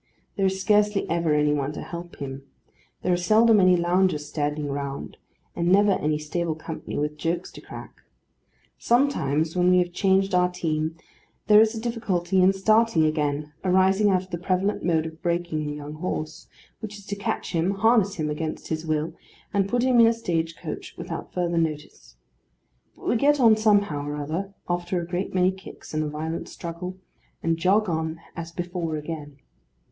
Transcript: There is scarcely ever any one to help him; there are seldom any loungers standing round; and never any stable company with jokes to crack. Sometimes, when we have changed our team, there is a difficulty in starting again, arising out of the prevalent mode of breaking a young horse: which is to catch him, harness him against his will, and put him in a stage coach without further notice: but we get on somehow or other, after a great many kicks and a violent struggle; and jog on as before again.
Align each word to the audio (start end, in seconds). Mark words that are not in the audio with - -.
There 0.35 0.47
is 0.47 0.59
scarcely 0.59 1.07
ever 1.11 1.31
any 1.35 1.53
one 1.53 1.73
to 1.73 1.83
help 1.83 2.15
him; 2.15 2.41
there 3.03 3.13
are 3.13 3.15
seldom 3.15 3.59
any 3.59 3.75
loungers 3.77 4.27
standing 4.27 4.67
round; 4.71 5.17
and 5.55 5.71
never 5.71 5.91
any 5.91 6.17
stable 6.17 6.55
company 6.55 6.97
with 6.97 7.19
jokes 7.19 7.51
to 7.51 7.61
crack. 7.61 8.01
Sometimes, 8.79 9.55
when 9.55 9.69
we 9.69 9.77
have 9.77 9.93
changed 9.93 10.33
our 10.33 10.49
team, 10.51 10.95
there 11.45 11.61
is 11.61 11.75
a 11.75 11.79
difficulty 11.79 12.41
in 12.41 12.51
starting 12.51 13.05
again, 13.05 13.53
arising 13.63 14.09
out 14.09 14.23
of 14.23 14.31
the 14.31 14.39
prevalent 14.39 14.83
mode 14.83 15.05
of 15.05 15.21
breaking 15.21 15.69
a 15.69 15.71
young 15.75 15.93
horse: 15.93 16.47
which 16.79 16.97
is 16.97 17.05
to 17.05 17.15
catch 17.15 17.51
him, 17.51 17.69
harness 17.69 18.15
him 18.15 18.27
against 18.27 18.69
his 18.69 18.87
will, 18.87 19.13
and 19.53 19.69
put 19.69 19.83
him 19.83 19.99
in 19.99 20.07
a 20.07 20.13
stage 20.13 20.57
coach 20.57 20.95
without 20.97 21.31
further 21.31 21.59
notice: 21.59 22.15
but 22.95 23.07
we 23.07 23.15
get 23.15 23.39
on 23.39 23.55
somehow 23.55 24.03
or 24.07 24.15
other, 24.15 24.51
after 24.67 24.99
a 24.99 25.05
great 25.05 25.35
many 25.35 25.51
kicks 25.51 25.93
and 25.93 26.03
a 26.03 26.09
violent 26.09 26.49
struggle; 26.49 26.97
and 27.43 27.57
jog 27.59 27.87
on 27.87 28.19
as 28.35 28.51
before 28.51 28.95
again. 28.97 29.37